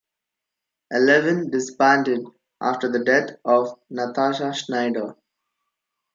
[0.89, 2.25] Eleven disbanded
[2.59, 5.15] after the death of Natasha Schneider.